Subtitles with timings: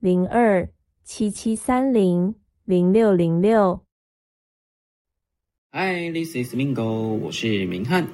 [0.00, 0.66] 零二
[1.04, 2.34] 七七三零
[2.64, 3.84] 零六零六。
[5.72, 8.08] Hi，this is Mingo，我是明翰。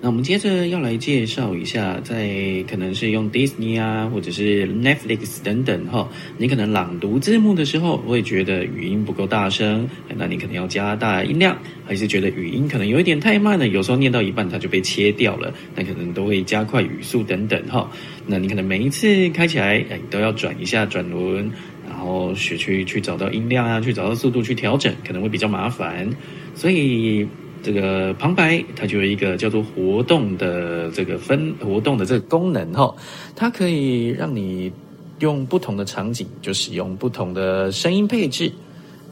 [0.00, 17.90] 那我们接着要来介绍一下，在可能是用 Disney 啊，或者是 Netflix 等等哈，你可能朗读字幕的时候，会觉得语音不够大声，那你可能要加大音量，还是觉得语音可能有一点太慢了，有时候念到一半它就被切掉了，那可能都会加快语速等等哈。
[18.24, 21.50] 那你可能每一次开起来，哎，都要转一下转轮，
[21.88, 26.08] 然后学去去找到音量啊，去找到速度去调整，可能会比较麻烦，
[26.54, 27.26] 所以。
[27.62, 32.94] 这个旁白它就有一个叫做活动的这个分活动的这个功能哈，
[33.34, 34.72] 它可以让你
[35.18, 38.52] 用不同的场景就使用不同的声音配置。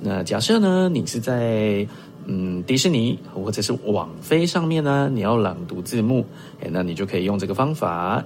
[0.01, 1.87] 那假设呢，你是在
[2.27, 6.25] 嗯迪士尼或者是网飞上面呢，你要朗读字幕，
[6.61, 8.25] 哎，那你就可以用这个方法。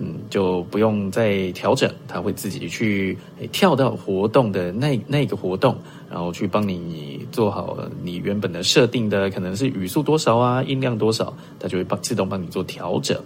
[0.00, 3.18] 嗯，就不用再调整，它会自己去
[3.50, 5.76] 跳到活动的那那个活动，
[6.08, 13.16] 然后去帮你做好你原本的设定的，可能是语速多少啊，音量多少，它就会帮自动帮你做调整。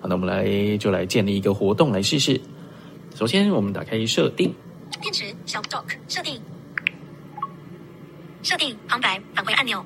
[0.00, 2.40] 好，那我们来就来建立一个活动来试试。
[3.14, 4.52] 首先，我们打开设定，
[5.00, 6.40] 电池小 dock 设定，
[8.42, 9.80] 设定旁白返回按钮。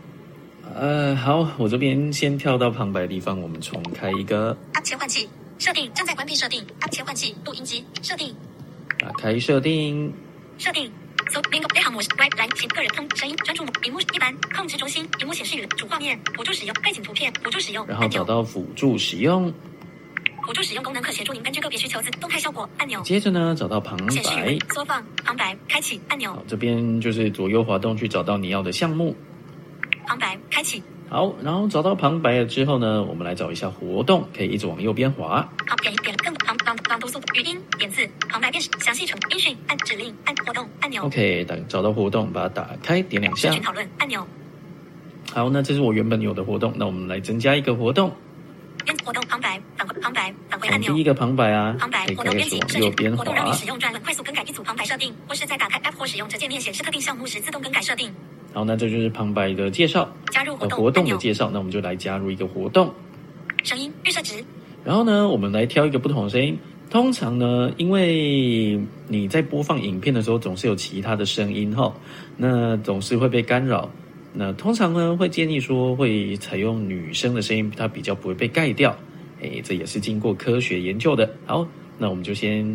[0.74, 5.28] 呃，好，我这边先跳到旁白地方，我们重开一个切换器。
[5.60, 8.34] 设定正在关闭设定，切换器录音机设定，
[8.98, 10.10] 打开设定，
[10.56, 10.90] 设定
[11.30, 19.52] 搜 Bingo 内行模式 Y 蓝屏个人通声音专注屏幕一般控制中心屏幕显示语主画面辅助使用背景图片辅助使用，然后找到辅助使用，
[20.46, 23.02] 辅助使用功能可协助您根据个别需求自动态效果按钮。
[23.02, 29.14] 接着呢，找到旁白缩放旁白开启按钮，这边就是左右滑动去找到你要的项目，
[30.06, 30.82] 旁白开启。
[31.10, 35.40] 好，然后找到旁白了之后呢，我们来找一下活动，可以一直往右边滑。
[35.66, 41.02] 好，点点更旁朗朗读速度语音点字旁白辨识详细程音讯按指令按活动按钮。
[41.02, 43.50] OK，等找到活动，把它打开，点两下。
[43.50, 44.24] 群讨论按钮。
[45.32, 48.12] 好，那这是我原本有的活动，那我们来增加一个活动。
[49.04, 50.94] 活动旁白返回旁白返回按钮。
[50.94, 53.18] 第一个旁白啊，旁白活动编辑往右边滑。
[53.18, 58.12] 活动让你使用专门快速更改一组旁白设定，或是在打开 App 或使用者界面显示特定项目时自动更改设定。
[58.52, 61.50] 好，那这就是旁白的介绍，加入活动的介绍。
[61.52, 62.92] 那我们就来加入一个活动，
[63.62, 64.44] 声音预设值。
[64.84, 66.58] 然后呢，我们来挑一个不同的声音。
[66.90, 71.94] 通常呢，因为你在播放影片的时候，总是有其他的声音哈，
[72.36, 73.88] 那总是会被干扰。
[74.32, 78.96] 那通常呢，会建议说会采用女生的声音，它比较不会被盖掉。
[79.40, 81.30] 哎，这也是经过科学研究的。
[81.46, 81.64] 好，
[81.98, 82.66] 那我们就先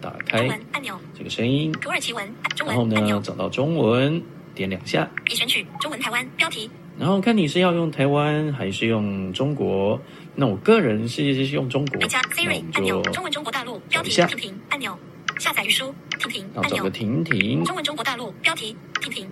[0.00, 2.24] 打开按钮，这个声音，土耳其文，
[2.64, 4.22] 然后呢，找到中文。
[4.56, 6.68] 点两下，已选取中文台湾标题，
[6.98, 10.00] 然后看你是要用台湾还是用中国。
[10.34, 14.98] 那我个人是用中国，加 Siri 按钮，中文中国大陆标题停停按钮，
[15.38, 19.28] 下载语书停停按钮，找个停停，中文中国大陆标题停停，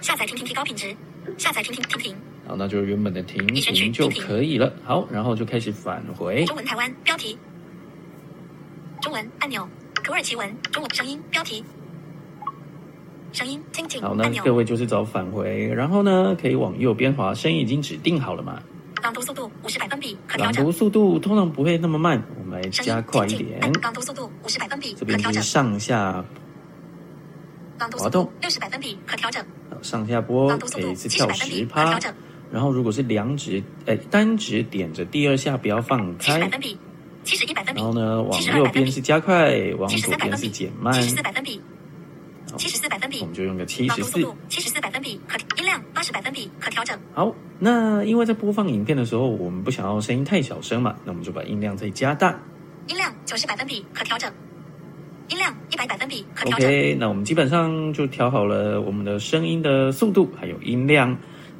[0.00, 0.96] 下载停停提高品质，
[1.36, 2.16] 下载停停停停。
[2.46, 4.72] 好，那就是原本的停停就可以了。
[4.84, 7.36] 好，然后就开始返回中文台湾标题，
[9.00, 9.68] 中文按钮，
[10.04, 11.64] 土耳其文中文声音标题。
[13.34, 13.60] 声音，
[14.00, 18.62] 好，那各位就是找返回，然后呢，可以往右边滑，声音已经指定好了嘛？
[19.02, 20.62] 朗读速度五十百分比，可调整。
[20.62, 23.60] 朗读速度通常不会那么慢，我们来加快一点。
[23.82, 26.24] 朗读速度五十百分比，这边是上下
[27.98, 29.44] 滑动，六十百分比可调整。
[29.82, 31.98] 上下波可以是跳十趴，
[32.52, 36.38] 然后如果是两指，哎，单指点着第二下不要放开。
[36.38, 36.78] 百分比，
[37.24, 37.80] 七十一百分比。
[37.80, 40.94] 然后呢，往右边是加快，往左边是减慢。
[40.94, 41.60] 七十四百分比。
[43.20, 44.20] 我们就用个七十四。
[44.48, 46.98] 七十四百分比可音量八十百分比可调整。
[47.12, 52.38] 好，那因为在播放影片的时候，我们不想要声音太小声嘛，那我们就把音量再加大。
[52.88, 54.32] 音量九十百分比可调整。
[55.28, 56.68] 音量一百百分比可调整。
[56.68, 61.10] OK，那我们基本上就调好了我们的声音的速度还有音量，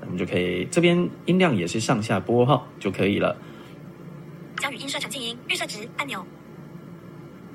[0.01, 3.35] 那我们就可以这边音量也是上下拨号就可以了。
[4.59, 6.25] 将语音设成静音预设值按钮。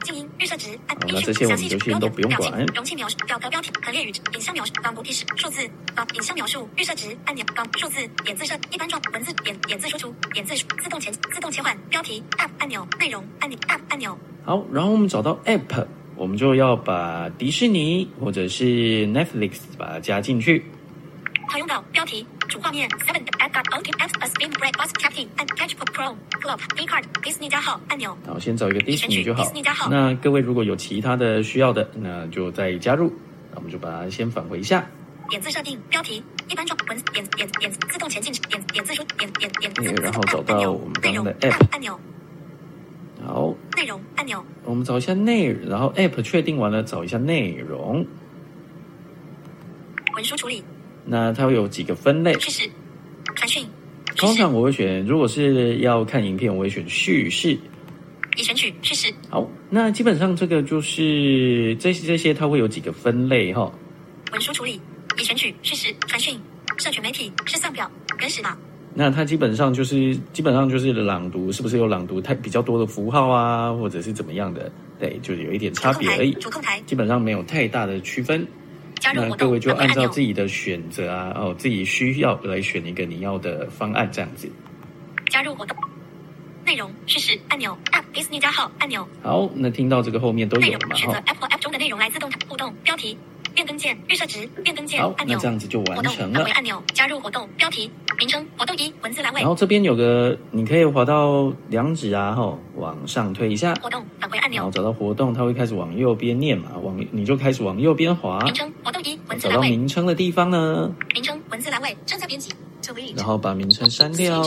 [0.04, 2.66] 静音预设值，按那这些我们就先都不用管。
[2.76, 14.18] 容器描述表格标题横列语影像描述朗读提示数字啊影像描述预设值按钮杠数字点字设一般状文字点点字输出点字自动前自动切换标题 App 按钮内容按钮 App 按钮。
[14.46, 15.86] 好，然后我们找到 App，
[16.16, 20.66] 我们就要把迪士尼或者是 Netflix 把它加进去。
[21.48, 26.60] 好用到标题主画面 Seven App Got O T F A Spin Break Bus Captain and Catch Pro Club
[26.76, 28.18] V Card Disney 加号按钮。
[28.26, 29.72] 好，先找一个迪士尼就好迪士尼加。
[29.72, 33.14] 号那各位如果有其他的需要的，那就再加入。
[33.52, 34.84] 那我们就把它先返回一下。
[35.30, 42.00] 点字设定标题一般中文字点点点自动前进点点字输点点点字对然后找到我们刚刚的 app 按按钮
[43.24, 48.04] 好，内容按钮我们找一下内，然后 App 确定完了，找一下内容。
[50.16, 50.64] 文书处理
[51.06, 52.34] 那它会有几个分类？
[52.40, 52.70] 叙事
[53.36, 53.66] 传讯
[54.16, 57.58] 通常我会选，如果是要看影片，我会选叙事。
[58.38, 63.70] 已选取叙事好，那基本上这个就是这这些，它会有几个分类哈。
[64.32, 64.80] 文书处理
[65.18, 66.40] 已选取叙事传讯
[66.78, 68.56] 社群媒体是算表原始码
[68.94, 74.72] 那它基本上就是基本上就是朗读，是不是有朗读太比较多的符号啊，或者是怎么样的？
[75.00, 78.46] 对，就是有一点差别而已，主控台基本上没有太大的区分。
[79.00, 84.50] 加入活动那各位就按照自己的选择啊，哦，自己需要来选一个你要的方案，这样子。
[85.30, 85.78] 加入活动
[86.66, 91.18] 内容试试按钮 App Disney 加号按钮好，那听到这个后面都有了嘛容选择。
[91.20, 93.18] App 或 App 中的内容来自动互动标题
[93.54, 95.36] 变更键预设值变更键好，按钮。
[95.36, 96.44] 那这样子就完成了。
[96.54, 99.42] 按钮加入活动标题名称活动一文字栏位。
[99.42, 104.58] 然后这边有个，你可以滑到两指啊，哈，往上推一下，活动返回按钮。
[104.58, 112.52] 然后找到活动，它会开始往右边念嘛，往你就开始往右边滑，名称活动一文字找到栏位名称的地方呢，名称文字栏位正在编辑
[113.16, 114.44] 然后把名称删掉。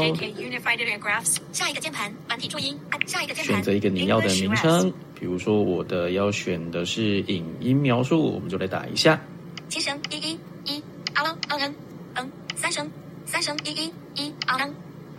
[1.52, 9.20] 下一个键盘繁体注音按下一个键盘选择一个你要的名称，比如说我的要选的是影音描述，我们就来打一下。
[9.69, 10.32] 七声一一
[10.64, 10.82] 一
[11.14, 11.74] 啊啷嗯嗯
[12.16, 12.90] 嗯三声
[13.24, 14.66] 三声一一一啊啷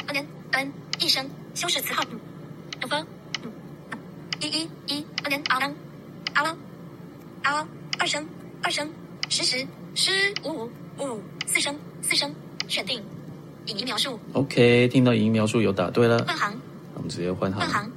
[0.07, 2.19] 嗯嗯嗯一声修饰词号嗯
[2.81, 3.07] 嗯分
[3.43, 3.51] 嗯
[4.41, 5.73] 一一一嗯嗯啊啷
[6.33, 6.55] 啊啷
[7.43, 7.67] 啊
[7.97, 8.27] 二声
[8.61, 8.91] 二声
[9.29, 9.65] 十十
[9.95, 10.11] 十
[10.43, 10.69] 五
[10.99, 12.29] 五五四声四声
[12.67, 13.01] 选定
[13.67, 16.59] 影音描述 OK，听到影音描述有打对了，换行
[16.93, 17.91] 我们直接换行换行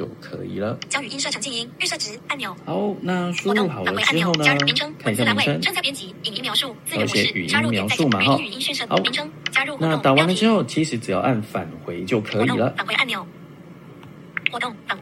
[0.00, 0.78] 就可以了。
[0.88, 5.60] 将语音设成静音预设值按钮好，那输活动入好了返回按钮之后呢加入名称，看一下文字栏位名称。
[5.60, 12.72] 正在编辑影音描述自由模式加入点描在语述嘛哈音语音讯设好名称加入活动那打完了标题之后，其实只要按返回就可以了。
[12.78, 13.26] 返回按钮，
[14.50, 14.98] 活动返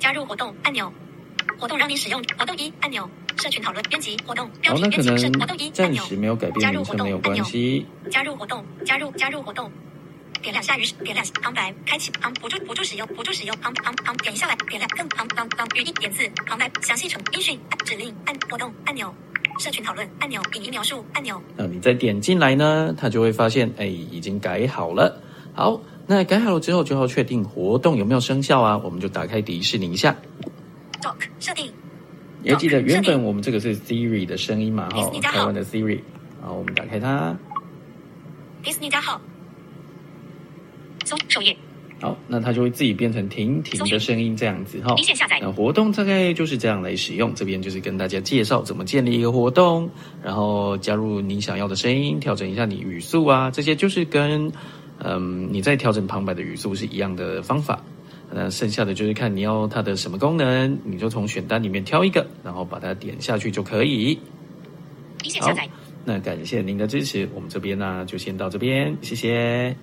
[0.00, 0.92] 加入活动按钮，
[1.56, 7.86] 活动让你使用活动一按钮，社群讨论编辑活动标，题编辑是活动一按钮，暂时没有改变名称没有关系。
[8.10, 9.70] 加入活动加入加入活动。
[10.42, 19.14] 点两下于点两旁白开启旁辅助辅助使用辅助使用旁旁旁点一下来点亮更旁旁旁语音点字旁白详细程音讯指令按活动按钮
[19.58, 25.22] 社群讨论按钮影音描述按钮那你再点进来呢，它就会发现，哎，已经改好了。
[25.52, 28.78] 好，那改好了之后，就要确定活动有没有生效啊？
[28.78, 30.16] 我们就打开迪士尼一下。
[31.02, 31.70] dock 设定
[32.42, 36.00] 也记得原本我们这个是 Siri 的声音嘛，哈台湾的 Siri。
[36.40, 37.36] 好，我们打开它。
[38.64, 39.20] Disney 加号
[41.04, 41.56] 搜首页
[42.00, 44.94] 好，那它就会自己变成停停的声音这样子哈。
[44.96, 49.90] 离线下载那活动大概就是这样来使用，这边就是跟大家介绍怎么建立一个活动，
[50.22, 54.50] 然后加入你想要的声音，调整一下你语速啊，这些就是跟
[54.98, 57.84] 嗯你在调整旁白的语速是一样的方法。
[58.32, 64.18] 那剩下的就是看你要它的什么功能，你就从选单里面挑一个，然后把它点下去就可以。
[65.22, 65.68] 离线下载
[66.04, 69.76] 那感谢您的支持，我们这边呢就先到这边，谢谢。